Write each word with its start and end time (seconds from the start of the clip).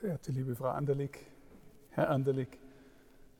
Verehrte 0.00 0.32
liebe 0.32 0.56
Frau 0.56 0.70
Anderlig, 0.70 1.18
Herr 1.90 2.08
Anderlig, 2.08 2.58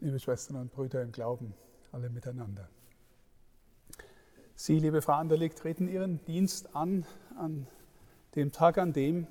liebe 0.01 0.21
Schwestern 0.21 0.57
und 0.57 0.71
Brüder 0.71 1.01
im 1.01 1.11
Glauben, 1.11 1.55
alle 1.91 2.11
miteinander. 2.11 2.69
Sie, 4.57 4.79
liebe 4.79 5.01
Frau 5.01 5.15
Anderlig, 5.15 5.57
treten 5.57 5.89
Ihren 5.89 6.23
Dienst 6.27 6.77
an 6.77 7.07
an 7.39 7.67
dem 8.35 8.53
Tag, 8.53 8.77
an 8.77 8.93
dem 8.93 9.27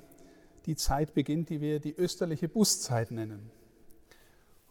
die 0.66 0.74
Zeit 0.74 1.14
beginnt, 1.14 1.50
die 1.50 1.60
wir 1.60 1.78
die 1.78 1.94
österliche 1.94 2.48
Bußzeit 2.48 3.12
nennen. 3.12 3.52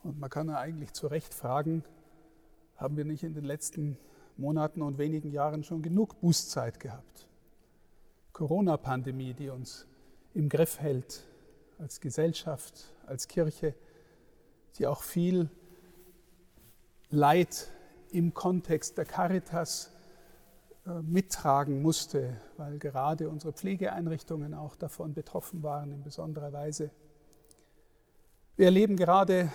Und 0.03 0.19
man 0.19 0.29
kann 0.29 0.49
ja 0.49 0.57
eigentlich 0.57 0.91
zu 0.91 1.07
Recht 1.07 1.33
fragen, 1.33 1.85
haben 2.75 2.97
wir 2.97 3.05
nicht 3.05 3.23
in 3.23 3.35
den 3.35 3.45
letzten 3.45 3.97
Monaten 4.35 4.81
und 4.81 4.97
wenigen 4.97 5.31
Jahren 5.31 5.63
schon 5.63 5.81
genug 5.81 6.19
Bußzeit 6.19 6.81
gehabt? 6.81 7.29
Corona-Pandemie, 8.33 9.33
die 9.33 9.47
uns 9.47 9.87
im 10.33 10.49
Griff 10.49 10.81
hält, 10.81 11.25
als 11.79 12.01
Gesellschaft, 12.01 12.93
als 13.07 13.27
Kirche, 13.27 13.73
die 14.77 14.85
auch 14.85 15.01
viel 15.01 15.49
Leid 17.09 17.69
im 18.11 18.33
Kontext 18.33 18.97
der 18.97 19.05
Caritas 19.05 19.91
äh, 20.85 21.01
mittragen 21.01 21.81
musste, 21.81 22.37
weil 22.57 22.77
gerade 22.79 23.29
unsere 23.29 23.53
Pflegeeinrichtungen 23.53 24.53
auch 24.53 24.75
davon 24.75 25.13
betroffen 25.13 25.63
waren 25.63 25.91
in 25.91 26.03
besonderer 26.03 26.53
Weise. 26.53 26.91
Wir 28.57 28.65
erleben 28.65 28.97
gerade 28.97 29.49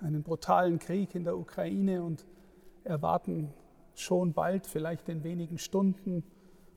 einen 0.00 0.22
brutalen 0.22 0.78
Krieg 0.78 1.14
in 1.14 1.24
der 1.24 1.36
Ukraine 1.36 2.02
und 2.02 2.24
erwarten 2.84 3.52
schon 3.94 4.32
bald, 4.32 4.66
vielleicht 4.66 5.08
in 5.08 5.24
wenigen 5.24 5.58
Stunden, 5.58 6.24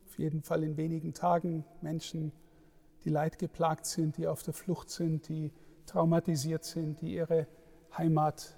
auf 0.06 0.18
jeden 0.18 0.42
Fall 0.42 0.64
in 0.64 0.78
wenigen 0.78 1.14
Tagen, 1.14 1.66
Menschen, 1.82 2.32
die 3.06 3.12
leidgeplagt 3.12 3.86
sind, 3.86 4.18
die 4.18 4.28
auf 4.28 4.42
der 4.44 4.54
Flucht 4.54 4.90
sind, 4.90 5.30
die 5.30 5.52
traumatisiert 5.86 6.66
sind, 6.66 7.02
die 7.02 7.14
ihre 7.14 7.48
Heimat 7.96 8.58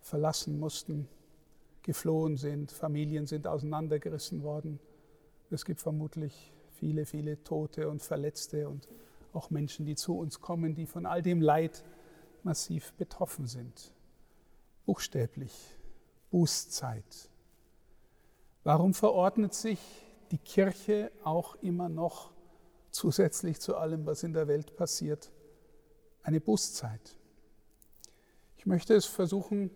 verlassen 0.00 0.58
mussten, 0.58 1.08
geflohen 1.82 2.36
sind, 2.36 2.72
Familien 2.72 3.26
sind 3.26 3.46
auseinandergerissen 3.46 4.42
worden. 4.42 4.80
Es 5.50 5.64
gibt 5.64 5.80
vermutlich 5.80 6.52
viele, 6.70 7.04
viele 7.04 7.42
Tote 7.44 7.88
und 7.88 8.02
Verletzte 8.02 8.68
und 8.68 8.88
auch 9.34 9.50
Menschen, 9.50 9.84
die 9.84 9.94
zu 9.94 10.18
uns 10.18 10.40
kommen, 10.40 10.74
die 10.74 10.86
von 10.86 11.06
all 11.06 11.22
dem 11.22 11.42
Leid 11.42 11.84
massiv 12.42 12.92
betroffen 12.94 13.46
sind. 13.46 13.92
Buchstäblich, 14.86 15.76
Bußzeit. 16.30 17.30
Warum 18.64 18.94
verordnet 18.94 19.54
sich 19.54 19.80
die 20.30 20.38
Kirche 20.38 21.12
auch 21.24 21.56
immer 21.56 21.88
noch 21.88 22.32
zusätzlich 22.92 23.60
zu 23.60 23.76
allem, 23.76 24.06
was 24.06 24.22
in 24.22 24.32
der 24.32 24.46
Welt 24.46 24.76
passiert, 24.76 25.32
eine 26.22 26.40
Bußzeit. 26.40 27.16
Ich 28.56 28.66
möchte 28.66 28.94
es 28.94 29.06
versuchen 29.06 29.70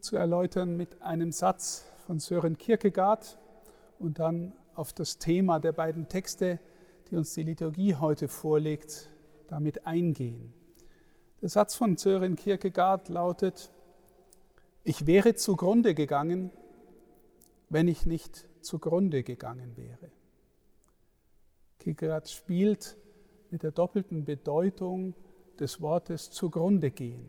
zu 0.00 0.16
erläutern 0.16 0.76
mit 0.76 1.00
einem 1.00 1.30
Satz 1.30 1.84
von 2.06 2.18
Sören 2.18 2.58
Kierkegaard 2.58 3.38
und 4.00 4.18
dann 4.18 4.52
auf 4.74 4.92
das 4.92 5.18
Thema 5.18 5.60
der 5.60 5.72
beiden 5.72 6.08
Texte, 6.08 6.58
die 7.08 7.16
uns 7.16 7.34
die 7.34 7.44
Liturgie 7.44 7.94
heute 7.94 8.26
vorlegt, 8.26 9.10
damit 9.46 9.86
eingehen. 9.86 10.52
Der 11.40 11.50
Satz 11.50 11.74
von 11.74 11.96
Sören 11.96 12.36
Kierkegaard 12.36 13.08
lautet, 13.08 13.70
ich 14.82 15.06
wäre 15.06 15.34
zugrunde 15.34 15.94
gegangen, 15.94 16.50
wenn 17.68 17.86
ich 17.86 18.06
nicht 18.06 18.48
zugrunde 18.60 19.22
gegangen 19.22 19.76
wäre. 19.76 20.10
Kierkegaard 21.82 22.30
spielt 22.30 22.96
mit 23.50 23.64
der 23.64 23.72
doppelten 23.72 24.24
Bedeutung 24.24 25.14
des 25.58 25.80
Wortes 25.80 26.30
zugrunde 26.30 26.92
gehen. 26.92 27.26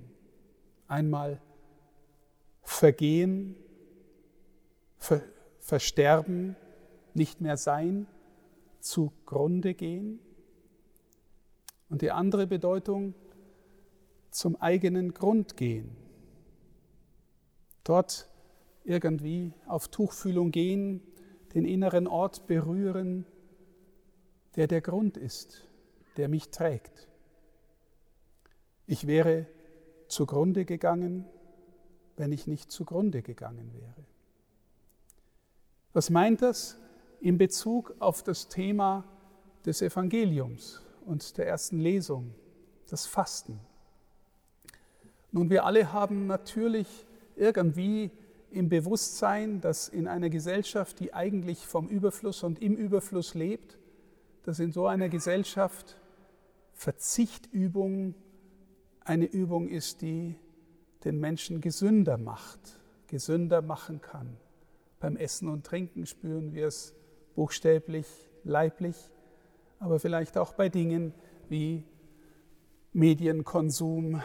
Einmal 0.87 1.41
vergehen, 2.61 3.55
ver 4.97 5.21
versterben, 5.57 6.55
nicht 7.15 7.41
mehr 7.41 7.57
sein, 7.57 8.05
zugrunde 8.79 9.73
gehen. 9.73 10.19
Und 11.89 12.03
die 12.03 12.11
andere 12.11 12.45
Bedeutung 12.45 13.15
zum 14.29 14.55
eigenen 14.57 15.15
Grund 15.15 15.57
gehen. 15.57 15.95
Dort 17.83 18.29
irgendwie 18.83 19.53
auf 19.65 19.87
Tuchfühlung 19.87 20.51
gehen, 20.51 21.01
den 21.55 21.65
inneren 21.65 22.07
Ort 22.07 22.45
berühren, 22.45 23.25
der 24.55 24.67
der 24.67 24.81
Grund 24.81 25.17
ist, 25.17 25.67
der 26.17 26.27
mich 26.29 26.49
trägt. 26.49 27.07
Ich 28.85 29.07
wäre 29.07 29.47
zugrunde 30.07 30.65
gegangen, 30.65 31.25
wenn 32.17 32.31
ich 32.31 32.47
nicht 32.47 32.71
zugrunde 32.71 33.21
gegangen 33.21 33.73
wäre. 33.73 34.05
Was 35.93 36.09
meint 36.09 36.41
das 36.41 36.77
in 37.19 37.37
Bezug 37.37 37.95
auf 37.99 38.23
das 38.23 38.47
Thema 38.47 39.05
des 39.65 39.81
Evangeliums 39.81 40.81
und 41.05 41.37
der 41.37 41.47
ersten 41.47 41.79
Lesung, 41.79 42.33
das 42.89 43.05
Fasten? 43.05 43.59
Nun, 45.31 45.49
wir 45.49 45.65
alle 45.65 45.91
haben 45.93 46.27
natürlich 46.27 46.87
irgendwie 47.35 48.11
im 48.51 48.69
Bewusstsein, 48.69 49.61
dass 49.61 49.87
in 49.89 50.07
einer 50.07 50.29
Gesellschaft, 50.29 50.99
die 50.99 51.13
eigentlich 51.13 51.65
vom 51.65 51.87
Überfluss 51.87 52.43
und 52.43 52.61
im 52.61 52.75
Überfluss 52.75 53.33
lebt, 53.33 53.79
dass 54.43 54.59
in 54.59 54.71
so 54.71 54.87
einer 54.87 55.09
Gesellschaft 55.09 55.97
Verzichtübung 56.73 58.15
eine 59.05 59.25
Übung 59.25 59.67
ist, 59.67 60.01
die 60.01 60.35
den 61.03 61.19
Menschen 61.19 61.61
gesünder 61.61 62.17
macht, 62.17 62.79
gesünder 63.07 63.61
machen 63.61 64.01
kann. 64.01 64.37
Beim 64.99 65.17
Essen 65.17 65.49
und 65.49 65.65
Trinken 65.65 66.05
spüren 66.05 66.53
wir 66.53 66.67
es 66.67 66.93
buchstäblich, 67.35 68.07
leiblich, 68.43 68.95
aber 69.79 69.99
vielleicht 69.99 70.37
auch 70.37 70.53
bei 70.53 70.69
Dingen 70.69 71.13
wie 71.49 71.83
Medienkonsum, 72.93 74.21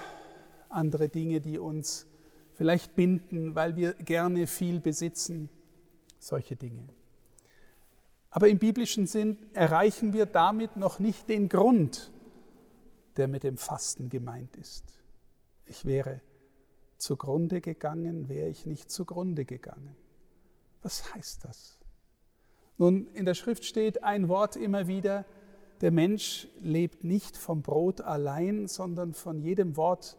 andere 0.69 1.09
Dinge, 1.09 1.41
die 1.41 1.59
uns 1.59 2.07
vielleicht 2.53 2.95
binden, 2.95 3.55
weil 3.55 3.77
wir 3.77 3.95
gerne 3.95 4.47
viel 4.47 4.81
besitzen, 4.81 5.49
solche 6.19 6.55
Dinge. 6.55 6.89
Aber 8.31 8.49
im 8.49 8.59
biblischen 8.59 9.07
Sinn 9.07 9.39
erreichen 9.55 10.13
wir 10.13 10.27
damit 10.27 10.77
noch 10.77 10.99
nicht 10.99 11.29
den 11.29 11.49
Grund, 11.49 12.13
der 13.17 13.29
mit 13.29 13.43
dem 13.43 13.57
Fasten 13.57 14.11
gemeint 14.11 14.57
ist. 14.57 14.85
Ich 15.67 15.85
wäre 15.85 16.21
zugrunde 16.99 17.61
gegangen, 17.61 18.29
wäre 18.29 18.49
ich 18.49 18.67
nicht 18.67 18.91
zugrunde 18.91 19.45
gegangen. 19.45 19.97
Was 20.83 21.15
heißt 21.15 21.45
das? 21.45 21.79
Nun, 22.77 23.09
in 23.15 23.25
der 23.25 23.35
Schrift 23.35 23.65
steht 23.65 24.05
ein 24.05 24.29
Wort 24.29 24.57
immer 24.57 24.87
wieder, 24.87 25.25
der 25.81 25.91
Mensch 25.91 26.49
lebt 26.61 27.05
nicht 27.05 27.37
vom 27.37 27.63
Brot 27.63 28.01
allein, 28.01 28.67
sondern 28.67 29.15
von 29.15 29.41
jedem 29.41 29.77
Wort, 29.77 30.17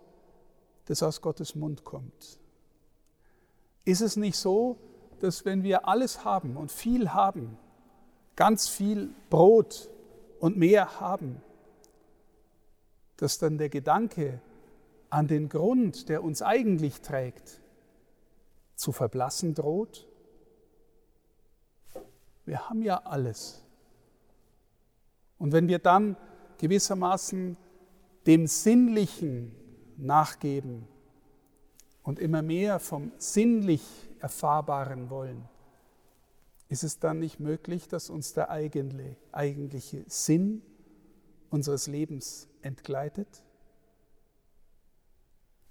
das 0.85 1.03
aus 1.03 1.21
Gottes 1.21 1.55
Mund 1.55 1.83
kommt. 1.83 2.39
Ist 3.85 4.01
es 4.01 4.15
nicht 4.15 4.37
so, 4.37 4.77
dass 5.19 5.45
wenn 5.45 5.63
wir 5.63 5.87
alles 5.87 6.23
haben 6.23 6.55
und 6.55 6.71
viel 6.71 7.13
haben, 7.13 7.57
ganz 8.39 8.69
viel 8.69 9.13
Brot 9.29 9.89
und 10.39 10.55
mehr 10.55 11.01
haben, 11.01 11.41
dass 13.17 13.37
dann 13.37 13.57
der 13.57 13.67
Gedanke 13.67 14.39
an 15.09 15.27
den 15.27 15.49
Grund, 15.49 16.07
der 16.07 16.23
uns 16.23 16.41
eigentlich 16.41 17.01
trägt, 17.01 17.59
zu 18.75 18.93
verblassen 18.93 19.55
droht? 19.55 20.07
Wir 22.45 22.69
haben 22.69 22.81
ja 22.81 23.01
alles. 23.03 23.61
Und 25.37 25.51
wenn 25.51 25.67
wir 25.67 25.79
dann 25.79 26.15
gewissermaßen 26.59 27.57
dem 28.25 28.47
Sinnlichen 28.47 29.53
nachgeben 29.97 30.87
und 32.03 32.19
immer 32.19 32.41
mehr 32.41 32.79
vom 32.79 33.11
sinnlich 33.17 33.83
Erfahrbaren 34.19 35.09
wollen, 35.09 35.43
ist 36.69 36.83
es 36.83 36.99
dann 36.99 37.19
nicht 37.19 37.39
möglich, 37.39 37.87
dass 37.87 38.09
uns 38.09 38.33
der 38.33 38.51
eigentliche 38.51 40.05
Sinn 40.07 40.61
unseres 41.49 41.87
Lebens 41.87 42.47
entgleitet? 42.61 43.43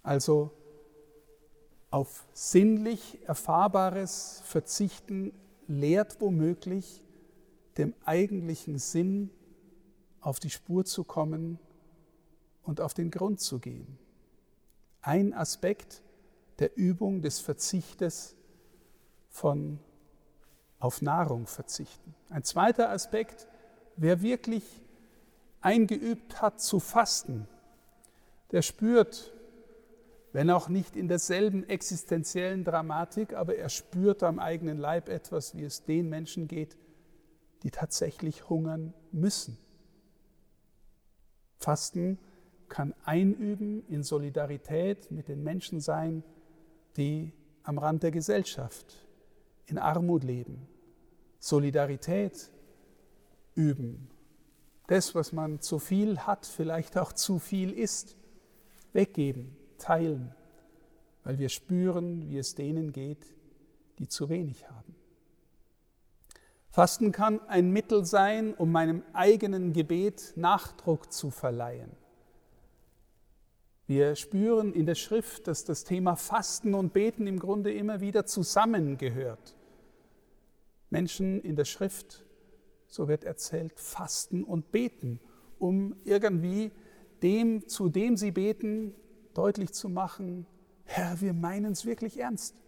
Also 0.03 0.51
auf 1.91 2.27
sinnlich 2.33 3.19
Erfahrbares 3.27 4.43
verzichten 4.45 5.33
lehrt 5.69 6.21
womöglich 6.21 7.03
dem 7.79 7.95
eigentlichen 8.05 8.79
Sinn 8.79 9.31
auf 10.21 10.41
die 10.41 10.51
Spur 10.51 10.85
zu 10.85 11.05
kommen 11.05 11.61
und 12.65 12.81
auf 12.81 12.93
den 12.93 13.13
Grund 13.13 13.41
zu 13.41 13.61
gehen. 13.61 13.99
Ein 15.01 15.33
Aspekt 15.33 16.03
der 16.59 16.77
Übung 16.77 17.23
des 17.23 17.39
Verzichtes 17.39 18.35
von 19.29 19.79
auf 20.79 21.03
Nahrung 21.03 21.47
verzichten. 21.47 22.15
Ein 22.31 22.45
zweiter 22.45 22.91
Aspekt, 22.91 23.49
wer 23.97 24.23
wirklich 24.23 24.65
eingeübt 25.61 26.41
hat 26.41 26.61
zu 26.61 26.79
fasten, 26.81 27.49
der 28.53 28.63
spürt, 28.63 29.33
wenn 30.33 30.51
auch 30.51 30.69
nicht 30.69 30.97
in 30.97 31.09
derselben 31.09 31.69
existenziellen 31.69 32.65
Dramatik, 32.65 33.35
aber 33.35 33.57
er 33.57 33.69
spürt 33.69 34.23
am 34.23 34.39
eigenen 34.39 34.79
Leib 34.79 35.09
etwas, 35.09 35.57
wie 35.57 35.65
es 35.65 35.85
den 35.85 36.09
Menschen 36.09 36.49
geht, 36.49 36.77
die 37.63 37.71
tatsächlich 37.71 38.49
hungern 38.49 38.95
müssen. 39.11 39.59
Fasten 41.59 42.19
kann 42.69 42.95
einüben 43.05 43.85
in 43.89 44.03
Solidarität 44.03 45.11
mit 45.11 45.29
den 45.29 45.43
Menschen 45.43 45.81
sein, 45.81 46.23
die 46.97 47.33
am 47.65 47.79
Rand 47.79 48.03
der 48.03 48.11
Gesellschaft 48.11 49.08
in 49.69 49.79
Armut 49.79 50.25
leben. 50.25 50.67
Solidarität 51.39 52.51
üben. 53.55 54.11
Das, 54.87 55.15
was 55.15 55.33
man 55.33 55.61
zu 55.61 55.79
viel 55.79 56.21
hat, 56.21 56.47
vielleicht 56.47 56.97
auch 56.97 57.13
zu 57.13 57.39
viel 57.39 57.73
ist, 57.73 58.17
weggeben, 58.93 59.57
teilen, 59.77 60.35
weil 61.25 61.39
wir 61.39 61.51
spüren, 61.51 62.29
wie 62.29 62.39
es 62.39 62.55
denen 62.55 62.93
geht, 62.93 63.35
die 63.99 64.09
zu 64.09 64.29
wenig 64.29 64.69
haben. 64.69 64.95
Fasten 66.71 67.13
kann 67.13 67.41
ein 67.49 67.71
Mittel 67.71 68.05
sein, 68.05 68.55
um 68.55 68.71
meinem 68.73 69.03
eigenen 69.13 69.73
Gebet 69.73 70.33
Nachdruck 70.37 71.13
zu 71.13 71.31
verleihen. 71.31 71.91
Wir 73.87 74.17
spüren 74.17 74.73
in 74.75 74.87
der 74.87 74.95
Schrift, 74.95 75.49
dass 75.49 75.65
das 75.65 75.85
Thema 75.85 76.15
Fasten 76.15 76.75
und 76.75 76.93
Beten 76.93 77.27
im 77.27 77.39
Grunde 77.39 77.73
immer 77.73 78.01
wieder 78.01 78.27
zusammengehört. 78.27 79.57
Menschen 80.91 81.41
in 81.41 81.57
der 81.57 81.65
Schrift, 81.65 82.25
so 82.87 83.09
wird 83.09 83.25
erzählt, 83.25 83.79
fasten 83.79 84.45
und 84.45 84.73
beten, 84.73 85.21
um 85.59 85.95
irgendwie 86.05 86.73
dem, 87.23 87.67
zu 87.69 87.89
dem 87.89 88.17
sie 88.17 88.31
beten, 88.31 88.95
deutlich 89.35 89.73
zu 89.73 89.89
machen, 89.89 90.47
Herr, 90.85 91.21
wir 91.21 91.35
meinen 91.35 91.73
es 91.73 91.85
wirklich 91.85 92.19
ernst. 92.19 92.63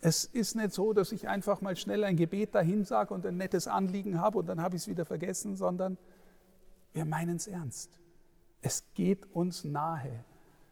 Es 0.00 0.24
ist 0.24 0.56
nicht 0.56 0.72
so, 0.72 0.92
dass 0.92 1.12
ich 1.12 1.28
einfach 1.28 1.60
mal 1.60 1.76
schnell 1.76 2.04
ein 2.04 2.16
Gebet 2.16 2.54
dahin 2.54 2.84
sage 2.84 3.14
und 3.14 3.24
ein 3.26 3.36
nettes 3.36 3.68
Anliegen 3.68 4.20
habe 4.20 4.38
und 4.38 4.46
dann 4.48 4.60
habe 4.60 4.76
ich 4.76 4.82
es 4.82 4.88
wieder 4.88 5.04
vergessen, 5.04 5.56
sondern 5.56 5.98
wir 6.92 7.04
meinen 7.04 7.36
es 7.36 7.46
ernst. 7.46 8.00
Es 8.62 8.84
geht 8.94 9.32
uns 9.34 9.64
nahe. 9.64 10.24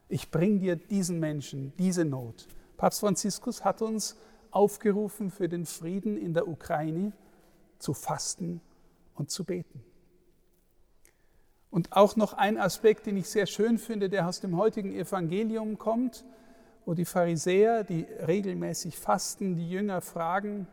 Ich 0.08 0.30
bringe 0.30 0.58
dir 0.58 0.76
diesen 0.76 1.20
Menschen, 1.20 1.72
diese 1.78 2.04
Not. 2.04 2.48
Papst 2.76 3.00
Franziskus 3.00 3.64
hat 3.64 3.82
uns 3.82 4.16
aufgerufen, 4.50 5.30
für 5.30 5.48
den 5.48 5.66
Frieden 5.66 6.16
in 6.16 6.34
der 6.34 6.48
Ukraine 6.48 7.12
zu 7.78 7.94
fasten 7.94 8.60
und 9.14 9.30
zu 9.30 9.44
beten. 9.44 9.82
Und 11.70 11.92
auch 11.92 12.16
noch 12.16 12.32
ein 12.32 12.56
Aspekt, 12.58 13.06
den 13.06 13.16
ich 13.16 13.28
sehr 13.28 13.46
schön 13.46 13.78
finde, 13.78 14.08
der 14.08 14.26
aus 14.26 14.40
dem 14.40 14.56
heutigen 14.56 14.92
Evangelium 14.92 15.78
kommt, 15.78 16.24
wo 16.86 16.94
die 16.94 17.04
Pharisäer, 17.04 17.84
die 17.84 18.02
regelmäßig 18.26 18.98
fasten, 18.98 19.54
die 19.56 19.68
Jünger 19.68 20.00
fragen 20.00 20.66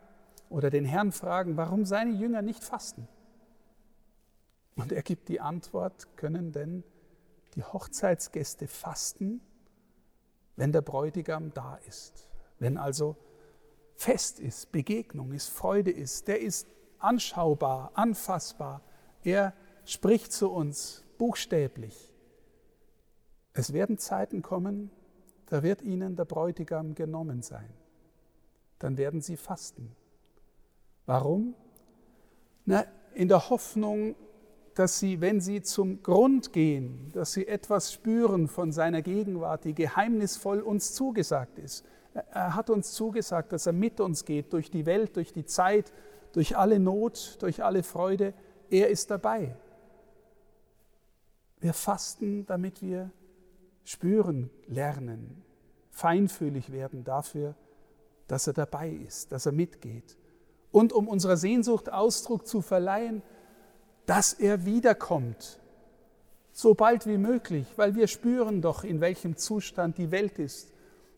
oder 0.50 0.70
den 0.70 0.86
Herrn 0.86 1.12
fragen, 1.12 1.58
warum 1.58 1.86
seine 1.86 2.12
Jünger 2.12 2.42
nicht 2.42 2.64
fasten. 2.64 3.08
Und 4.76 4.92
er 4.92 5.04
gibt 5.04 5.28
die 5.28 5.42
Antwort, 5.42 6.16
können 6.16 6.52
denn 6.52 6.84
die 7.56 7.64
Hochzeitsgäste 7.64 8.68
fasten, 8.68 9.42
wenn 10.56 10.72
der 10.72 10.82
Bräutigam 10.82 11.54
da 11.54 11.76
ist. 11.88 12.30
Wenn 12.60 12.78
also 12.78 13.18
Fest 13.96 14.40
ist, 14.40 14.72
Begegnung 14.72 15.32
ist, 15.32 15.50
Freude 15.50 15.92
ist, 15.92 16.28
der 16.28 16.42
ist 16.42 16.68
anschaubar, 17.00 17.92
anfassbar. 17.94 18.82
Er 19.24 19.54
spricht 19.86 20.32
zu 20.32 20.52
uns 20.52 21.04
buchstäblich. 21.18 22.14
Es 23.54 23.72
werden 23.74 23.98
Zeiten 23.98 24.42
kommen, 24.42 24.92
da 25.48 25.64
wird 25.64 25.82
ihnen 25.82 26.16
der 26.16 26.26
Bräutigam 26.26 26.96
genommen 26.96 27.42
sein. 27.42 27.70
Dann 28.80 28.98
werden 28.98 29.22
sie 29.22 29.38
fasten. 29.38 29.96
Warum? 31.06 31.56
Na, 32.66 32.86
in 33.14 33.30
der 33.30 33.50
Hoffnung, 33.50 34.16
dass 34.74 35.00
sie, 35.00 35.22
wenn 35.22 35.40
sie 35.40 35.62
zum 35.62 36.04
Grund 36.04 36.52
gehen, 36.52 37.10
dass 37.14 37.32
sie 37.32 37.48
etwas 37.48 37.94
spüren 37.94 38.50
von 38.50 38.74
seiner 38.74 39.02
Gegenwart, 39.02 39.64
die 39.64 39.74
geheimnisvoll 39.74 40.60
uns 40.60 40.94
zugesagt 40.94 41.60
ist. 41.60 41.86
Er 42.16 42.56
hat 42.56 42.70
uns 42.70 42.94
zugesagt, 42.94 43.52
dass 43.52 43.66
er 43.66 43.74
mit 43.74 44.00
uns 44.00 44.24
geht 44.24 44.54
durch 44.54 44.72
die 44.72 44.86
Welt, 44.86 45.18
durch 45.18 45.34
die 45.34 45.46
Zeit, 45.46 45.92
durch 46.32 46.58
alle 46.58 46.80
Not, 46.80 47.38
durch 47.42 47.64
alle 47.64 47.84
Freude. 47.84 48.34
Er 48.70 48.90
ist 48.90 49.12
dabei. 49.12 49.56
Wir 51.60 51.74
fasten, 51.74 52.46
damit 52.46 52.82
wir 52.82 53.12
spüren 53.84 54.50
lernen, 54.68 55.44
feinfühlig 55.92 56.72
werden 56.72 57.04
dafür, 57.04 57.56
dass 58.28 58.48
er 58.48 58.54
dabei 58.54 58.90
ist, 58.90 59.32
dass 59.32 59.46
er 59.46 59.52
mitgeht. 59.52 60.18
Und 60.72 60.94
um 60.94 61.08
unserer 61.08 61.38
Sehnsucht 61.38 61.92
Ausdruck 61.92 62.48
zu 62.48 62.62
verleihen, 62.62 63.22
dass 64.06 64.34
er 64.34 64.66
wiederkommt, 64.66 65.60
so 66.52 66.74
bald 66.74 67.06
wie 67.08 67.18
möglich, 67.18 67.68
weil 67.76 67.96
wir 67.96 68.08
spüren 68.08 68.62
doch, 68.62 68.84
in 68.84 69.02
welchem 69.02 69.36
Zustand 69.36 69.98
die 69.98 70.12
Welt 70.12 70.40
ist, 70.40 70.72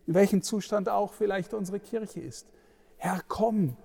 in 0.08 0.14
welchem 0.14 0.40
Zustand 0.40 0.88
auch 0.88 1.12
vielleicht 1.12 1.52
unsere 1.52 1.78
Kirche 1.78 2.20
ist. 2.20 2.46
Herr, 2.96 3.20
komm 3.28 3.76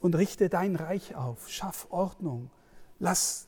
und 0.00 0.16
richte 0.16 0.48
dein 0.48 0.74
Reich 0.74 1.14
auf, 1.14 1.48
schaff 1.48 1.86
Ordnung, 1.90 2.50
lass 2.98 3.46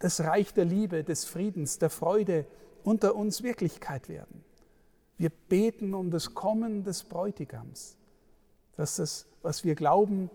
das 0.00 0.22
Reich 0.22 0.52
der 0.52 0.64
Liebe, 0.64 1.04
des 1.04 1.24
Friedens, 1.24 1.78
der 1.78 1.88
Freude 1.88 2.46
unter 2.82 3.14
uns 3.14 3.44
Wirklichkeit 3.44 4.08
werden. 4.08 4.42
Wir 5.18 5.30
beten 5.30 5.94
um 5.94 6.10
das 6.10 6.34
Kommen 6.34 6.82
des 6.82 7.04
Bräutigams, 7.04 7.96
dass 8.74 8.96
das, 8.96 9.26
was 9.42 9.62
wir 9.62 9.76
glauben, 9.76 10.30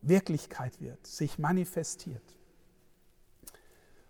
Wirklichkeit 0.00 0.80
wird, 0.80 1.06
sich 1.06 1.38
manifestiert. 1.38 2.24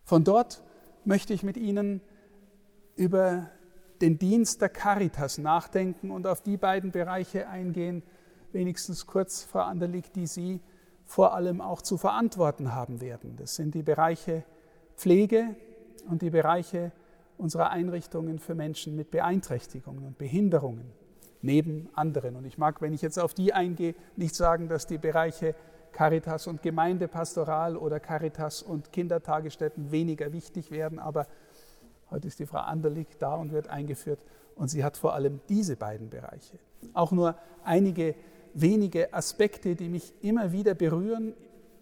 Von 0.05 0.25
dort 0.25 0.63
möchte 1.05 1.35
ich 1.35 1.43
mit 1.43 1.59
Ihnen 1.59 2.01
über 2.97 3.51
den 4.03 4.19
Dienst 4.19 4.61
der 4.61 4.69
Caritas 4.69 5.39
nachdenken 5.39 6.11
und 6.11 6.27
auf 6.27 6.43
die 6.43 6.57
beiden 6.57 6.91
Bereiche 6.91 7.49
eingehen, 7.49 8.03
wenigstens 8.51 9.07
kurz, 9.07 9.45
Frau 9.45 9.61
Anderlig, 9.61 10.11
die 10.13 10.27
Sie 10.27 10.61
vor 11.05 11.35
allem 11.35 11.61
auch 11.61 11.83
zu 11.83 11.97
verantworten 11.97 12.75
haben 12.75 13.01
werden. 13.01 13.37
Das 13.37 13.55
sind 13.55 13.75
die 13.75 13.83
Bereiche 13.83 14.45
Pflege 14.97 15.55
und 16.11 16.21
die 16.21 16.31
Bereiche 16.31 16.91
unserer 17.39 17.71
Einrichtungen 17.71 18.41
für 18.41 18.55
Menschen 18.55 18.97
mit 18.97 19.11
Beeinträchtigungen 19.11 20.05
und 20.05 20.19
Behinderungen, 20.19 20.93
neben 21.41 21.89
anderen. 21.95 22.37
Und 22.37 22.45
ich 22.45 22.59
mag, 22.59 22.83
wenn 22.83 22.93
ich 22.93 23.03
jetzt 23.03 23.19
auf 23.19 23.35
die 23.35 23.53
eingehe, 23.53 23.95
nicht 24.17 24.35
sagen, 24.35 24.69
dass 24.69 24.87
die 24.87 24.99
Bereiche 24.99 25.55
Caritas 25.93 26.47
und 26.47 26.63
Gemeindepastoral 26.63 27.77
oder 27.77 28.01
Caritas 28.01 28.63
und 28.63 28.93
Kindertagesstätten 28.93 29.93
weniger 29.93 30.33
wichtig 30.33 30.71
werden, 30.71 30.99
aber 30.99 31.27
heute 32.13 32.29
ist 32.29 32.39
die 32.39 32.47
Frau 32.47 32.59
Anderlig 32.59 33.19
da 33.19 33.35
und 33.35 33.53
wird 33.53 33.69
eingeführt 33.69 34.25
und 34.55 34.69
sie 34.69 34.85
hat 34.85 34.97
vor 34.97 35.15
allem 35.15 35.41
diese 35.49 35.77
beiden 35.77 36.11
Bereiche. 36.11 36.59
Auch 36.93 37.11
nur 37.11 37.37
einige 37.65 38.15
wenige 38.55 39.13
Aspekte, 39.13 39.75
die 39.75 39.89
mich 39.89 40.13
immer 40.21 40.53
wieder 40.53 40.75
berühren, 40.75 41.35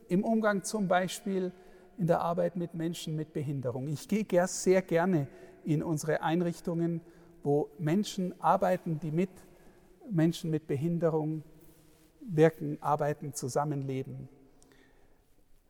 im 0.08 0.24
Umgang 0.24 0.64
zum 0.64 0.88
Beispiel 0.88 1.52
in 1.98 2.06
der 2.06 2.20
Arbeit 2.20 2.56
mit 2.56 2.74
Menschen 2.74 3.16
mit 3.16 3.32
Behinderung. 3.32 3.88
Ich 3.88 4.08
gehe 4.08 4.46
sehr 4.46 4.82
gerne 4.82 5.26
in 5.64 5.82
unsere 5.82 6.22
Einrichtungen, 6.22 7.00
wo 7.42 7.68
Menschen 7.78 8.40
arbeiten, 8.40 8.98
die 9.00 9.10
mit 9.10 9.30
Menschen 10.10 10.50
mit 10.50 10.66
Behinderung 10.66 11.42
wirken, 12.20 12.78
arbeiten, 12.80 13.34
zusammenleben. 13.34 14.28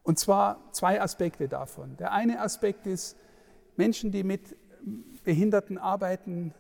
Und 0.02 0.18
zwar 0.18 0.72
zwei 0.72 1.00
Aspekte 1.00 1.48
davon. 1.48 1.96
Der 1.96 2.12
eine 2.12 2.40
Aspekt 2.40 2.86
ist, 2.86 3.16
Menschen, 3.76 4.12
die 4.12 4.24
mit 4.24 4.56
Behinderten 5.24 5.78
arbeiten, 5.78 6.54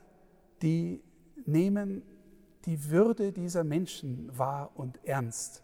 die 0.62 1.02
nehmen 1.46 2.02
die 2.66 2.90
Würde 2.90 3.32
dieser 3.32 3.64
Menschen 3.64 4.30
wahr 4.36 4.70
und 4.74 4.98
ernst. 5.04 5.62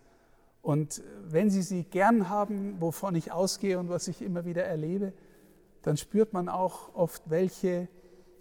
Und 0.62 1.02
wenn 1.22 1.50
sie 1.50 1.62
sie 1.62 1.84
gern 1.84 2.28
haben, 2.28 2.80
wovon 2.80 3.14
ich 3.14 3.30
ausgehe 3.30 3.78
und 3.78 3.88
was 3.88 4.08
ich 4.08 4.22
immer 4.22 4.44
wieder 4.44 4.64
erlebe, 4.64 5.12
dann 5.82 5.96
spürt 5.96 6.32
man 6.32 6.48
auch 6.48 6.94
oft, 6.94 7.30
welche 7.30 7.88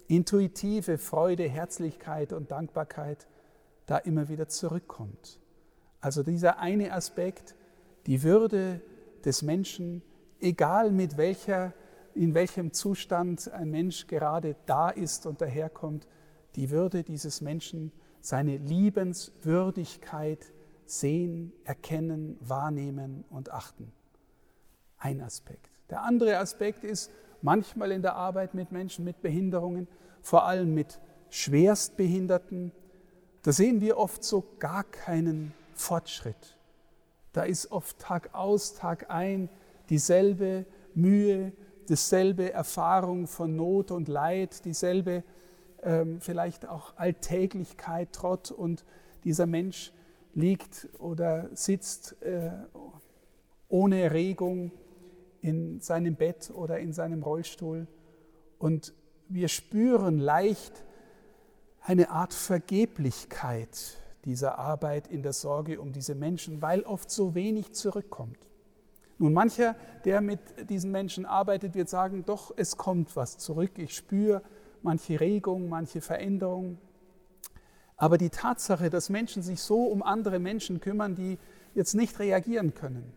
intuitive 0.08 0.98
Freude, 0.98 1.44
Herzlichkeit 1.48 2.32
und 2.32 2.50
Dankbarkeit 2.50 3.28
da 3.86 3.98
immer 3.98 4.28
wieder 4.28 4.48
zurückkommt. 4.48 5.38
Also 6.00 6.22
dieser 6.22 6.58
eine 6.58 6.92
Aspekt, 6.92 7.54
die 8.06 8.22
Würde 8.22 8.80
des 9.24 9.42
Menschen, 9.42 10.02
egal 10.40 10.90
mit 10.90 11.16
welcher, 11.16 11.72
in 12.16 12.34
welchem 12.34 12.72
Zustand 12.72 13.52
ein 13.52 13.70
Mensch 13.70 14.06
gerade 14.06 14.56
da 14.66 14.88
ist 14.88 15.26
und 15.26 15.40
daherkommt, 15.40 16.08
die 16.54 16.70
Würde 16.70 17.02
dieses 17.02 17.40
Menschen, 17.40 17.92
seine 18.20 18.56
Liebenswürdigkeit 18.56 20.52
sehen, 20.86 21.52
erkennen, 21.64 22.38
wahrnehmen 22.40 23.24
und 23.30 23.52
achten. 23.52 23.92
Ein 24.98 25.20
Aspekt. 25.20 25.68
Der 25.90 26.02
andere 26.02 26.38
Aspekt 26.38 26.84
ist, 26.84 27.10
manchmal 27.42 27.92
in 27.92 28.02
der 28.02 28.16
Arbeit 28.16 28.54
mit 28.54 28.72
Menschen 28.72 29.04
mit 29.04 29.20
Behinderungen, 29.20 29.86
vor 30.22 30.44
allem 30.44 30.74
mit 30.74 30.98
Schwerstbehinderten. 31.28 32.72
Da 33.42 33.52
sehen 33.52 33.80
wir 33.80 33.98
oft 33.98 34.24
so 34.24 34.44
gar 34.58 34.84
keinen 34.84 35.52
Fortschritt. 35.74 36.56
Da 37.32 37.42
ist 37.42 37.70
oft 37.70 37.98
Tag 37.98 38.34
aus, 38.34 38.74
Tag 38.74 39.10
ein 39.10 39.50
dieselbe 39.90 40.64
Mühe, 40.94 41.52
dieselbe 41.88 42.52
Erfahrung 42.52 43.26
von 43.26 43.56
Not 43.56 43.90
und 43.90 44.08
Leid, 44.08 44.64
dieselbe 44.64 45.24
ähm, 45.82 46.20
vielleicht 46.20 46.66
auch 46.66 46.96
Alltäglichkeit, 46.96 48.12
Trott 48.12 48.50
und 48.50 48.84
dieser 49.24 49.46
Mensch 49.46 49.92
liegt 50.34 50.88
oder 50.98 51.48
sitzt 51.54 52.20
äh, 52.22 52.50
ohne 53.68 54.12
Regung 54.12 54.72
in 55.40 55.80
seinem 55.80 56.16
Bett 56.16 56.50
oder 56.54 56.78
in 56.78 56.92
seinem 56.92 57.22
Rollstuhl 57.22 57.86
und 58.58 58.94
wir 59.28 59.48
spüren 59.48 60.18
leicht 60.18 60.84
eine 61.80 62.10
Art 62.10 62.34
Vergeblichkeit 62.34 63.96
dieser 64.24 64.58
Arbeit 64.58 65.06
in 65.08 65.22
der 65.22 65.32
Sorge 65.32 65.80
um 65.80 65.92
diese 65.92 66.14
Menschen, 66.14 66.62
weil 66.62 66.82
oft 66.82 67.10
so 67.10 67.34
wenig 67.34 67.72
zurückkommt. 67.72 68.38
Nun, 69.18 69.32
mancher, 69.32 69.76
der 70.04 70.20
mit 70.20 70.40
diesen 70.68 70.90
Menschen 70.90 71.24
arbeitet, 71.24 71.74
wird 71.74 71.88
sagen, 71.88 72.24
doch, 72.26 72.52
es 72.56 72.76
kommt 72.76 73.16
was 73.16 73.38
zurück, 73.38 73.72
ich 73.76 73.94
spüre 73.94 74.42
manche 74.82 75.18
Regung, 75.18 75.68
manche 75.68 76.00
Veränderung. 76.00 76.78
Aber 77.96 78.18
die 78.18 78.28
Tatsache, 78.28 78.90
dass 78.90 79.08
Menschen 79.08 79.42
sich 79.42 79.60
so 79.60 79.84
um 79.84 80.02
andere 80.02 80.38
Menschen 80.38 80.80
kümmern, 80.80 81.14
die 81.14 81.38
jetzt 81.74 81.94
nicht 81.94 82.18
reagieren 82.18 82.74
können, 82.74 83.12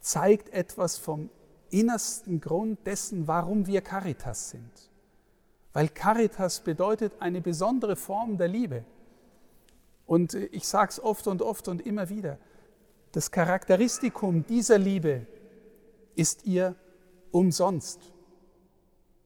zeigt 0.00 0.50
etwas 0.50 0.96
vom 0.96 1.28
innersten 1.70 2.40
Grund 2.40 2.86
dessen, 2.86 3.26
warum 3.26 3.66
wir 3.66 3.80
Caritas 3.80 4.50
sind. 4.50 4.90
Weil 5.72 5.88
Caritas 5.88 6.60
bedeutet 6.60 7.14
eine 7.18 7.40
besondere 7.40 7.96
Form 7.96 8.38
der 8.38 8.48
Liebe. 8.48 8.84
Und 10.06 10.34
ich 10.34 10.68
sage 10.68 10.90
es 10.90 11.02
oft 11.02 11.26
und 11.26 11.42
oft 11.42 11.66
und 11.66 11.84
immer 11.84 12.08
wieder, 12.08 12.38
das 13.16 13.30
Charakteristikum 13.30 14.44
dieser 14.44 14.76
Liebe 14.76 15.26
ist 16.16 16.44
ihr 16.44 16.74
umsonst. 17.30 18.12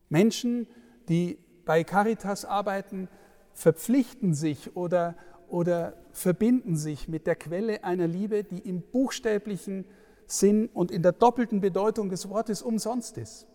Menschen, 0.09 0.69
die 1.09 1.41
bei 1.65 1.83
Caritas 1.83 2.45
arbeiten, 2.45 3.09
verpflichten 3.53 4.33
sich 4.33 4.77
oder, 4.77 5.17
oder 5.49 5.95
verbinden 6.13 6.77
sich 6.77 7.09
mit 7.09 7.27
der 7.27 7.35
Quelle 7.35 7.83
einer 7.83 8.07
Liebe, 8.07 8.45
die 8.45 8.61
im 8.61 8.81
buchstäblichen 8.81 9.85
Sinn 10.25 10.69
und 10.73 10.93
in 10.93 11.03
der 11.03 11.11
doppelten 11.11 11.61
Bedeutung 11.61 12.11
des 12.11 12.29
Wortes 12.29 12.63
umsonst 12.63 13.19
ist. 13.19 13.49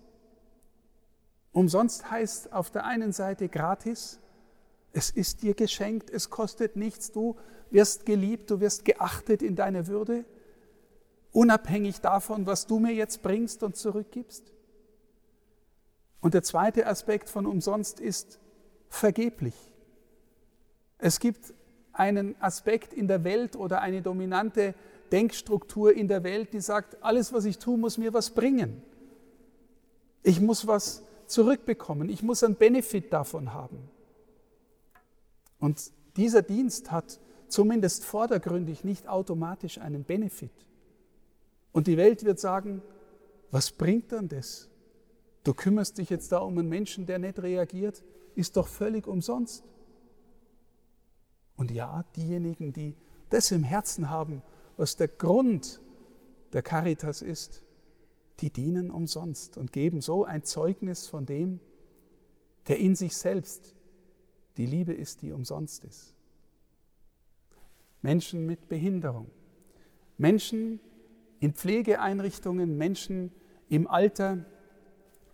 Umsonst 1.53 2.11
heißt 2.11 2.51
auf 2.51 2.71
der 2.71 2.83
einen 2.83 3.13
Seite 3.13 3.47
gratis, 3.47 4.19
es 4.95 5.09
ist 5.09 5.43
dir 5.43 5.55
geschenkt, 5.55 6.09
es 6.09 6.29
kostet 6.29 6.77
nichts, 6.77 7.11
du 7.11 7.35
wirst 7.69 8.05
geliebt, 8.05 8.49
du 8.49 8.61
wirst 8.61 8.85
geachtet 8.85 9.41
in 9.41 9.57
deiner 9.57 9.87
Würde, 9.87 10.23
unabhängig 11.33 11.99
davon, 11.99 12.45
was 12.45 12.65
du 12.65 12.79
mir 12.79 12.93
jetzt 12.93 13.21
bringst 13.21 13.61
und 13.61 13.75
zurückgibst. 13.75 14.53
Und 16.21 16.33
der 16.33 16.43
zweite 16.43 16.87
Aspekt 16.87 17.29
von 17.29 17.45
umsonst 17.45 17.99
ist 17.99 18.39
vergeblich. 18.87 19.53
Es 20.97 21.19
gibt 21.19 21.53
einen 21.91 22.41
Aspekt 22.41 22.93
in 22.93 23.09
der 23.09 23.25
Welt 23.25 23.57
oder 23.57 23.81
eine 23.81 24.01
dominante 24.01 24.75
Denkstruktur 25.11 25.93
in 25.93 26.07
der 26.07 26.23
Welt, 26.23 26.53
die 26.53 26.61
sagt, 26.61 27.03
alles, 27.03 27.33
was 27.33 27.43
ich 27.43 27.59
tue, 27.59 27.77
muss 27.77 27.97
mir 27.97 28.13
was 28.13 28.29
bringen. 28.29 28.81
Ich 30.23 30.39
muss 30.39 30.67
was 30.67 31.03
zurückbekommen, 31.27 32.07
ich 32.07 32.23
muss 32.23 32.45
einen 32.45 32.55
Benefit 32.55 33.11
davon 33.11 33.53
haben. 33.53 33.89
Und 35.65 35.91
dieser 36.15 36.43
Dienst 36.43 36.91
hat 36.91 37.19
zumindest 37.47 38.05
vordergründig 38.05 38.83
nicht 38.83 39.07
automatisch 39.07 39.79
einen 39.79 40.03
Benefit. 40.03 40.51
Und 41.71 41.87
die 41.87 41.97
Welt 41.97 42.23
wird 42.23 42.39
sagen, 42.39 42.83
was 43.49 43.71
bringt 43.71 44.11
dann 44.11 44.27
das? 44.27 44.69
Du 45.43 45.55
kümmerst 45.55 45.97
dich 45.97 46.11
jetzt 46.11 46.31
da 46.31 46.37
um 46.37 46.55
einen 46.59 46.69
Menschen, 46.69 47.07
der 47.07 47.17
nicht 47.17 47.39
reagiert, 47.39 48.03
ist 48.35 48.57
doch 48.57 48.67
völlig 48.67 49.07
umsonst. 49.07 49.63
Und 51.57 51.71
ja, 51.71 52.05
diejenigen, 52.15 52.71
die 52.71 52.95
das 53.31 53.49
im 53.49 53.63
Herzen 53.63 54.11
haben, 54.11 54.43
was 54.77 54.97
der 54.97 55.07
Grund 55.07 55.81
der 56.53 56.61
Caritas 56.61 57.23
ist, 57.23 57.63
die 58.39 58.51
dienen 58.51 58.91
umsonst 58.91 59.57
und 59.57 59.71
geben 59.71 60.01
so 60.01 60.25
ein 60.25 60.43
Zeugnis 60.43 61.07
von 61.07 61.25
dem, 61.25 61.59
der 62.67 62.77
in 62.77 62.95
sich 62.95 63.17
selbst 63.17 63.73
die 64.57 64.65
Liebe 64.65 64.93
ist, 64.93 65.21
die 65.21 65.31
umsonst 65.31 65.83
ist. 65.83 66.13
Menschen 68.01 68.45
mit 68.45 68.67
Behinderung, 68.69 69.29
Menschen 70.17 70.79
in 71.39 71.53
Pflegeeinrichtungen, 71.53 72.77
Menschen 72.77 73.31
im 73.67 73.87
Alter, 73.87 74.45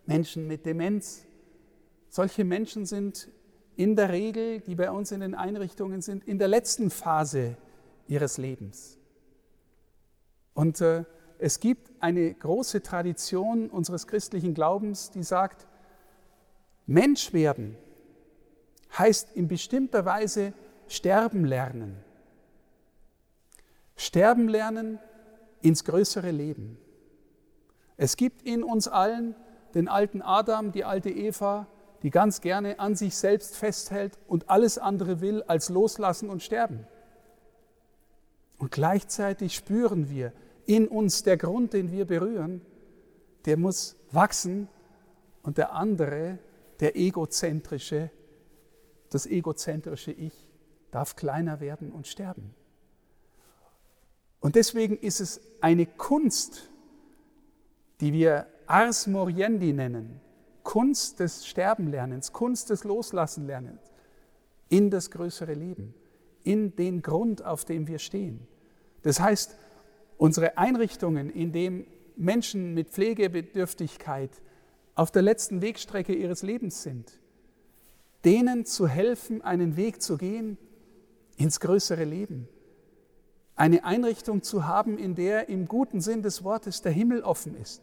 Menschen 0.06 0.48
mit 0.48 0.66
Demenz. 0.66 1.25
Solche 2.10 2.44
Menschen 2.44 2.86
sind 2.86 3.30
in 3.75 3.96
der 3.96 4.10
Regel, 4.10 4.62
die 4.62 4.75
bei 4.75 4.92
uns 4.92 5.12
in 5.12 5.22
den 5.22 5.36
Einrichtungen 5.36 6.01
sind, 6.01 6.24
in 6.25 6.38
der 6.40 6.48
letzten 6.48 6.90
Phase 6.90 7.58
ihres 8.08 8.38
Lebens. 8.38 8.98
Und 10.54 10.82
äh, 10.82 11.06
es 11.40 11.60
gibt 11.60 11.92
eine 12.00 12.34
große 12.34 12.84
Tradition 12.84 13.70
unseres 13.70 14.08
christlichen 14.08 14.54
Glaubens, 14.54 15.12
die 15.12 15.24
sagt, 15.24 15.68
Mensch 16.86 17.34
werden 17.34 17.78
heißt 18.98 19.36
in 19.36 19.48
bestimmter 19.48 20.06
Weise 20.06 20.54
sterben 20.88 21.46
lernen. 21.46 21.98
Sterben 23.96 24.48
lernen 24.48 25.00
ins 25.62 25.84
größere 25.84 26.32
Leben. 26.32 26.78
Es 27.98 28.18
gibt 28.18 28.42
in 28.42 28.64
uns 28.64 28.88
allen 28.88 29.36
den 29.74 29.88
alten 29.88 30.22
Adam, 30.22 30.72
die 30.72 30.84
alte 30.84 31.10
Eva, 31.10 31.68
die 32.04 32.10
ganz 32.10 32.42
gerne 32.42 32.80
an 32.80 32.96
sich 32.96 33.16
selbst 33.16 33.56
festhält 33.56 34.18
und 34.28 34.50
alles 34.50 34.78
andere 34.78 35.22
will 35.22 35.44
als 35.44 35.70
loslassen 35.70 36.30
und 36.30 36.42
sterben. 36.42 36.88
Und 38.58 38.72
gleichzeitig 38.72 39.56
spüren 39.56 40.10
wir 40.10 40.34
in 40.66 40.88
uns 40.88 41.24
der 41.24 41.38
Grund, 41.38 41.74
den 41.74 41.92
wir 41.92 42.06
berühren, 42.06 42.62
der 43.46 43.58
muss 43.58 43.96
wachsen 44.12 44.68
und 45.42 45.58
der 45.58 45.74
andere, 45.74 46.38
der 46.80 46.96
egozentrische, 46.96 48.12
das 49.12 49.27
egozentrische 49.27 50.12
Ich 50.12 50.34
darf 50.89 51.15
kleiner 51.15 51.60
werden 51.60 51.91
und 51.91 52.08
sterben. 52.08 52.53
Und 54.39 54.56
deswegen 54.56 54.98
ist 54.98 55.22
es 55.22 55.39
eine 55.62 55.86
Kunst, 55.86 56.70
die 58.00 58.12
wir 58.12 58.48
Ars 58.65 59.06
Moriendi 59.06 59.74
nennen, 59.74 60.20
Kunst 60.63 61.20
des 61.20 61.46
Sterbenlernens, 61.46 62.34
Kunst 62.34 62.70
des 62.70 62.84
Loslassenlernens 62.84 63.91
in 64.70 64.89
das 64.89 65.12
größere 65.12 65.53
Leben, 65.53 65.94
in 66.44 66.75
den 66.75 67.01
Grund, 67.01 67.46
auf 67.46 67.65
dem 67.65 67.88
wir 67.88 68.00
stehen. 68.00 68.48
Das 69.03 69.20
heißt, 69.20 69.56
unsere 70.18 70.58
Einrichtungen, 70.58 71.30
in 71.30 71.51
denen 71.51 71.86
Menschen 72.15 72.74
mit 72.74 72.89
Pflegebedürftigkeit 72.89 74.32
auf 74.96 75.12
der 75.12 75.22
letzten 75.22 75.62
Wegstrecke 75.62 76.13
ihres 76.13 76.41
Lebens 76.41 76.84
sind, 76.84 77.21
denen 78.25 78.66
zu 78.66 78.88
helfen, 78.88 79.42
einen 79.42 79.75
Weg 79.78 80.01
zu 80.01 80.18
gehen 80.18 80.58
ins 81.38 81.60
größere 81.60 82.04
Leben. 82.04 82.48
Eine 83.56 83.84
Einrichtung 83.84 84.44
zu 84.44 84.66
haben, 84.66 84.98
in 84.98 85.16
der 85.16 85.50
im 85.50 85.68
guten 85.68 86.01
Sinn 86.01 86.22
des 86.22 86.44
Wortes 86.44 86.82
der 86.82 86.92
Himmel 86.92 87.24
offen 87.24 87.56
ist. 87.56 87.82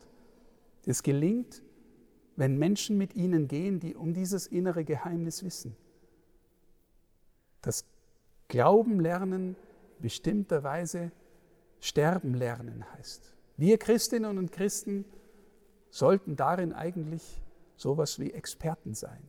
Das 0.85 1.03
gelingt, 1.03 1.63
wenn 2.37 2.57
Menschen 2.57 2.97
mit 2.99 3.15
ihnen 3.15 3.49
gehen, 3.49 3.81
die 3.81 3.95
um 3.95 4.15
dieses 4.15 4.47
innere 4.47 4.85
Geheimnis 4.85 5.45
wissen. 5.45 5.77
Das 7.63 7.85
Glauben 8.47 9.01
lernen 9.01 9.57
bestimmterweise 9.99 11.11
sterben 11.81 12.35
lernen 12.35 12.85
heißt. 12.95 13.35
Wir 13.57 13.79
Christinnen 13.79 14.39
und 14.39 14.53
Christen 14.53 15.05
sollten 15.91 16.37
darin 16.37 16.73
eigentlich 16.73 17.41
sowas 17.77 18.19
wie 18.21 18.33
Experten 18.33 18.95
sein 18.95 19.29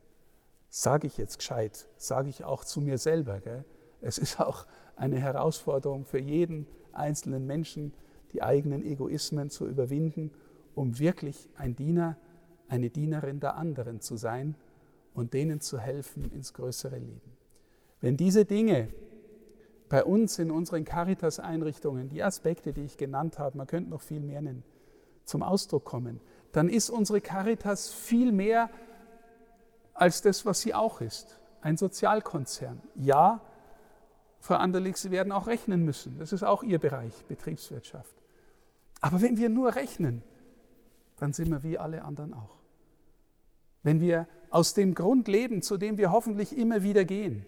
sage 0.70 1.08
ich 1.08 1.18
jetzt 1.18 1.40
gescheit, 1.40 1.88
sage 1.98 2.30
ich 2.30 2.44
auch 2.44 2.64
zu 2.64 2.82
mir 2.82 2.98
selber. 2.98 3.40
Gell? 3.40 3.66
Es 4.02 4.18
ist 4.18 4.40
auch 4.40 4.66
eine 4.96 5.20
Herausforderung 5.20 6.06
für 6.06 6.20
jeden 6.20 6.68
einzelnen 6.94 7.46
Menschen, 7.46 7.94
die 8.32 8.44
eigenen 8.44 8.84
Egoismen 8.84 9.50
zu 9.50 9.68
überwinden, 9.68 10.32
um 10.76 11.00
wirklich 11.00 11.50
ein 11.58 11.76
Diener, 11.76 12.18
eine 12.68 12.90
Dienerin 12.90 13.40
der 13.40 13.56
anderen 13.56 14.02
zu 14.02 14.16
sein 14.18 14.56
und 15.14 15.34
denen 15.34 15.60
zu 15.62 15.80
helfen 15.80 16.32
ins 16.32 16.54
größere 16.54 16.98
Leben. 16.98 17.32
Wenn 18.02 18.16
diese 18.16 18.46
Dinge 18.46 18.90
bei 19.90 20.04
uns 20.04 20.38
in 20.38 20.52
unseren 20.52 20.86
Caritas-Einrichtungen, 20.86 22.10
die 22.10 22.22
Aspekte, 22.22 22.74
die 22.74 22.84
ich 22.84 22.98
genannt 22.98 23.40
habe, 23.40 23.58
man 23.58 23.66
könnte 23.66 23.90
noch 23.90 24.02
viel 24.02 24.20
mehr 24.20 24.42
nennen, 24.42 24.64
zum 25.26 25.42
Ausdruck 25.42 25.84
kommen, 25.84 26.22
dann 26.52 26.70
ist 26.70 26.90
unsere 26.90 27.22
Caritas 27.22 27.90
viel 27.90 28.32
mehr 28.32 28.70
als 30.00 30.22
das, 30.22 30.46
was 30.46 30.62
sie 30.62 30.74
auch 30.74 31.02
ist. 31.02 31.40
Ein 31.62 31.78
Sozialkonzern. 31.78 32.82
Ja, 32.96 33.42
Frau 34.40 34.56
Anderlich, 34.56 34.96
Sie 34.98 35.12
werden 35.12 35.34
auch 35.34 35.48
rechnen 35.48 35.84
müssen. 35.84 36.18
Das 36.18 36.32
ist 36.32 36.44
auch 36.44 36.64
Ihr 36.64 36.80
Bereich, 36.80 37.14
Betriebswirtschaft. 37.28 38.16
Aber 39.02 39.22
wenn 39.22 39.38
wir 39.38 39.50
nur 39.50 39.76
rechnen, 39.76 40.24
dann 41.18 41.34
sind 41.34 41.52
wir 41.52 41.64
wie 41.64 41.78
alle 41.78 42.04
anderen 42.04 42.34
auch. 42.34 42.58
Wenn 43.84 44.00
wir 44.00 44.28
aus 44.50 44.74
dem 44.74 44.96
Grund 44.96 45.28
leben, 45.28 45.62
zu 45.62 45.78
dem 45.78 45.98
wir 45.98 46.12
hoffentlich 46.12 46.58
immer 46.58 46.82
wieder 46.84 47.04
gehen, 47.04 47.46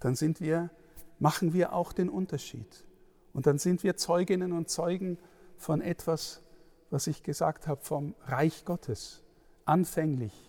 dann 0.00 0.14
sind 0.14 0.40
wir, 0.40 0.70
machen 1.18 1.52
wir 1.52 1.72
auch 1.72 1.92
den 1.92 2.08
Unterschied. 2.08 2.84
Und 3.32 3.46
dann 3.46 3.58
sind 3.58 3.82
wir 3.82 3.96
Zeuginnen 3.96 4.52
und 4.52 4.68
Zeugen 4.68 5.18
von 5.56 5.80
etwas, 5.80 6.40
was 6.90 7.08
ich 7.08 7.24
gesagt 7.24 7.66
habe, 7.66 7.80
vom 7.82 8.14
Reich 8.26 8.64
Gottes. 8.64 9.22
Anfänglich, 9.64 10.47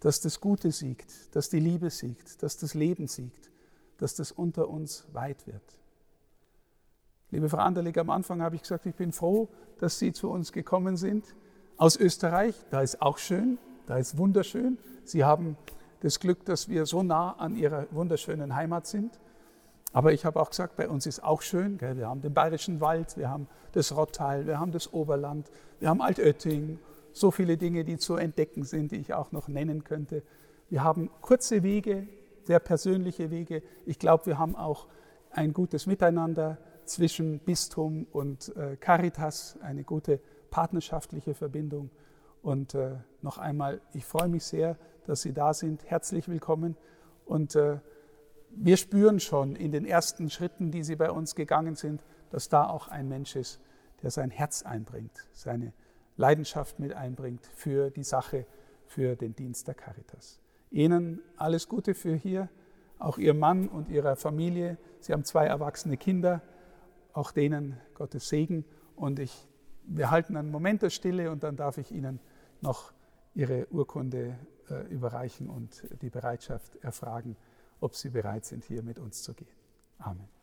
dass 0.00 0.20
das 0.20 0.40
Gute 0.40 0.72
siegt, 0.72 1.34
dass 1.34 1.48
die 1.48 1.60
Liebe 1.60 1.90
siegt, 1.90 2.42
dass 2.42 2.56
das 2.56 2.74
Leben 2.74 3.06
siegt, 3.06 3.50
dass 3.98 4.14
das 4.14 4.32
unter 4.32 4.68
uns 4.68 5.06
weit 5.12 5.46
wird. 5.46 5.62
Liebe 7.30 7.48
Frau 7.48 7.58
Anderlig, 7.58 7.96
am 7.98 8.10
Anfang 8.10 8.42
habe 8.42 8.56
ich 8.56 8.62
gesagt, 8.62 8.86
ich 8.86 8.94
bin 8.94 9.12
froh, 9.12 9.48
dass 9.78 9.98
Sie 9.98 10.12
zu 10.12 10.30
uns 10.30 10.52
gekommen 10.52 10.96
sind. 10.96 11.34
Aus 11.76 11.96
Österreich, 11.96 12.56
da 12.70 12.80
ist 12.80 13.00
auch 13.00 13.18
schön, 13.18 13.58
da 13.86 13.98
ist 13.98 14.18
wunderschön. 14.18 14.78
Sie 15.04 15.24
haben 15.24 15.56
das 16.00 16.18
Glück, 16.18 16.44
dass 16.44 16.68
wir 16.68 16.86
so 16.86 17.02
nah 17.02 17.32
an 17.32 17.54
Ihrer 17.56 17.86
wunderschönen 17.90 18.56
Heimat 18.56 18.86
sind. 18.86 19.20
Aber 19.92 20.12
ich 20.12 20.24
habe 20.24 20.40
auch 20.40 20.50
gesagt, 20.50 20.76
bei 20.76 20.88
uns 20.88 21.06
ist 21.06 21.22
auch 21.22 21.42
schön. 21.42 21.78
Gell? 21.78 21.96
Wir 21.96 22.08
haben 22.08 22.20
den 22.20 22.32
Bayerischen 22.32 22.80
Wald, 22.80 23.16
wir 23.16 23.28
haben 23.28 23.48
das 23.72 23.94
Rottal, 23.96 24.46
wir 24.46 24.58
haben 24.58 24.72
das 24.72 24.92
Oberland, 24.92 25.50
wir 25.78 25.88
haben 25.88 26.00
Altötting. 26.00 26.78
So 27.12 27.30
viele 27.30 27.56
Dinge, 27.56 27.84
die 27.84 27.98
zu 27.98 28.16
entdecken 28.16 28.64
sind, 28.64 28.92
die 28.92 28.96
ich 28.96 29.14
auch 29.14 29.32
noch 29.32 29.48
nennen 29.48 29.84
könnte. 29.84 30.22
Wir 30.68 30.84
haben 30.84 31.10
kurze 31.20 31.62
Wege, 31.62 32.06
sehr 32.44 32.60
persönliche 32.60 33.30
Wege. 33.30 33.62
Ich 33.86 33.98
glaube, 33.98 34.26
wir 34.26 34.38
haben 34.38 34.56
auch 34.56 34.86
ein 35.30 35.52
gutes 35.52 35.86
Miteinander 35.86 36.58
zwischen 36.84 37.40
Bistum 37.40 38.06
und 38.12 38.54
äh, 38.56 38.76
Caritas, 38.76 39.58
eine 39.62 39.84
gute 39.84 40.20
partnerschaftliche 40.50 41.34
Verbindung. 41.34 41.90
Und 42.42 42.74
äh, 42.74 42.96
noch 43.22 43.38
einmal, 43.38 43.80
ich 43.92 44.04
freue 44.04 44.28
mich 44.28 44.44
sehr, 44.44 44.76
dass 45.06 45.22
Sie 45.22 45.32
da 45.32 45.54
sind. 45.54 45.84
Herzlich 45.84 46.28
willkommen. 46.28 46.76
Und 47.26 47.54
äh, 47.54 47.78
wir 48.50 48.76
spüren 48.76 49.20
schon 49.20 49.56
in 49.56 49.72
den 49.72 49.84
ersten 49.84 50.30
Schritten, 50.30 50.70
die 50.70 50.82
Sie 50.82 50.96
bei 50.96 51.10
uns 51.10 51.34
gegangen 51.34 51.76
sind, 51.76 52.02
dass 52.30 52.48
da 52.48 52.68
auch 52.68 52.88
ein 52.88 53.08
Mensch 53.08 53.36
ist, 53.36 53.60
der 54.02 54.10
sein 54.10 54.30
Herz 54.30 54.62
einbringt, 54.62 55.28
seine 55.32 55.72
Leidenschaft 56.20 56.78
mit 56.78 56.92
einbringt 56.92 57.46
für 57.54 57.90
die 57.90 58.04
Sache, 58.04 58.46
für 58.86 59.16
den 59.16 59.34
Dienst 59.34 59.66
der 59.68 59.74
Caritas. 59.74 60.38
Ihnen 60.70 61.20
alles 61.36 61.68
Gute 61.68 61.94
für 61.94 62.14
hier, 62.14 62.48
auch 62.98 63.18
Ihr 63.18 63.34
Mann 63.34 63.68
und 63.68 63.88
Ihrer 63.88 64.16
Familie. 64.16 64.76
Sie 65.00 65.12
haben 65.12 65.24
zwei 65.24 65.46
erwachsene 65.46 65.96
Kinder, 65.96 66.42
auch 67.12 67.32
denen 67.32 67.76
Gottes 67.94 68.28
Segen. 68.28 68.64
Und 68.94 69.18
ich, 69.18 69.48
wir 69.84 70.10
halten 70.10 70.36
einen 70.36 70.50
Moment 70.50 70.82
der 70.82 70.90
Stille 70.90 71.30
und 71.30 71.42
dann 71.42 71.56
darf 71.56 71.78
ich 71.78 71.90
Ihnen 71.90 72.20
noch 72.60 72.92
Ihre 73.34 73.66
Urkunde 73.70 74.38
äh, 74.68 74.86
überreichen 74.88 75.48
und 75.48 75.84
die 76.02 76.10
Bereitschaft 76.10 76.76
erfragen 76.82 77.36
ob 77.80 77.94
sie 77.94 78.10
bereit 78.10 78.44
sind, 78.44 78.64
hier 78.64 78.82
mit 78.82 78.98
uns 78.98 79.22
zu 79.22 79.34
gehen. 79.34 79.48
Amen. 79.98 80.39